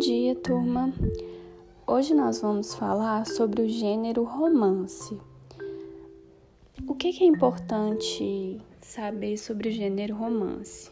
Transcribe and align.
dia, 0.00 0.34
turma! 0.34 0.94
Hoje 1.86 2.14
nós 2.14 2.40
vamos 2.40 2.74
falar 2.74 3.26
sobre 3.26 3.60
o 3.60 3.68
gênero 3.68 4.24
romance. 4.24 5.14
O 6.88 6.94
que, 6.94 7.08
é 7.22 7.26
importante 7.26 8.58
saber 8.80 9.36
sobre 9.36 9.68
o 9.68 9.70
gênero 9.70 10.16
romance? 10.16 10.90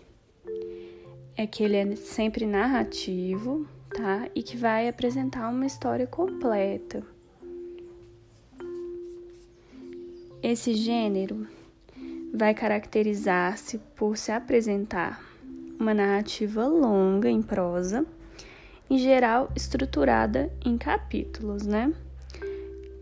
É 1.34 1.46
que 1.46 1.64
ele 1.64 1.76
é 1.76 1.96
sempre 1.96 2.44
narrativo, 2.44 3.66
tá? 3.88 4.28
E 4.34 4.42
que 4.42 4.58
vai 4.58 4.86
apresentar 4.86 5.48
uma 5.48 5.64
história 5.64 6.06
completa. 6.06 7.02
Esse 10.42 10.74
gênero 10.74 11.46
vai 12.34 12.52
caracterizar-se 12.52 13.78
por 13.96 14.18
se 14.18 14.30
apresentar 14.30 15.24
uma 15.80 15.94
narrativa 15.94 16.66
longa 16.66 17.30
em 17.30 17.40
prosa, 17.40 18.06
em 18.90 18.98
geral 18.98 19.50
estruturada 19.54 20.50
em 20.64 20.78
capítulos, 20.78 21.66
né? 21.66 21.92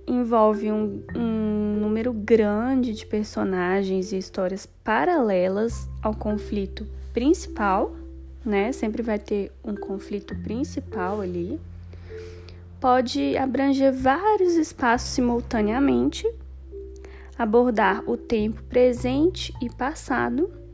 Envolve 0.07 0.71
um, 0.71 1.03
um 1.15 1.79
número 1.81 2.13
grande 2.13 2.93
de 2.93 3.07
personagens 3.07 4.13
e 4.13 4.19
histórias 4.19 4.67
paralelas 4.85 5.89
ao 6.03 6.15
conflito 6.15 6.87
principal, 7.13 7.95
né? 8.45 8.73
Sempre 8.73 9.03
vai 9.03 9.19
ter 9.19 9.53
um 9.65 9.75
conflito 9.75 10.35
principal 10.37 11.21
ali. 11.21 11.61
Pode 12.81 13.37
abranger 13.37 13.93
vários 13.93 14.55
espaços 14.55 15.11
simultaneamente, 15.11 16.31
abordar 17.39 18.03
o 18.09 18.17
tempo 18.17 18.63
presente 18.65 19.53
e 19.61 19.69
passado 19.69 20.66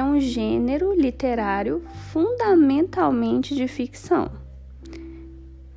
é 0.00 0.04
um 0.04 0.18
gênero 0.18 0.94
literário 0.94 1.82
fundamentalmente 2.10 3.54
de 3.54 3.68
ficção. 3.68 4.30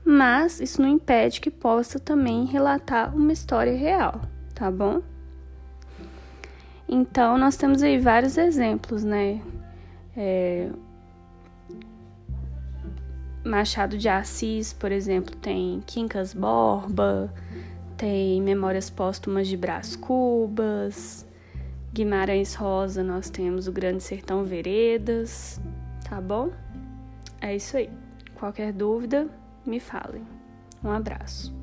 Mas 0.03 0.59
isso 0.59 0.81
não 0.81 0.89
impede 0.89 1.39
que 1.39 1.51
possa 1.51 1.99
também 1.99 2.45
relatar 2.45 3.15
uma 3.15 3.31
história 3.31 3.75
real, 3.75 4.21
tá 4.55 4.71
bom? 4.71 5.01
Então, 6.87 7.37
nós 7.37 7.55
temos 7.55 7.83
aí 7.83 7.97
vários 7.97 8.37
exemplos, 8.37 9.03
né? 9.03 9.41
É... 10.15 10.69
Machado 13.45 13.97
de 13.97 14.07
Assis, 14.07 14.71
por 14.71 14.91
exemplo, 14.91 15.35
tem 15.35 15.81
Quincas 15.85 16.33
Borba, 16.33 17.33
tem 17.97 18.41
Memórias 18.41 18.89
Póstumas 18.89 19.47
de 19.47 19.57
Brás 19.57 19.97
Cubas, 19.97 21.25
Guimarães 21.93 22.55
Rosa, 22.55 23.03
nós 23.03 23.29
temos 23.29 23.67
o 23.67 23.71
Grande 23.71 24.01
Sertão 24.01 24.43
Veredas, 24.43 25.61
tá 26.09 26.19
bom? 26.19 26.49
É 27.39 27.55
isso 27.55 27.77
aí. 27.77 27.87
Qualquer 28.33 28.73
dúvida, 28.73 29.29
me 29.63 29.79
falem. 29.79 30.23
Um 30.83 30.89
abraço. 30.89 31.53